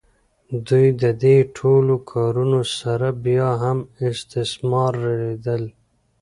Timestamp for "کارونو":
2.11-2.61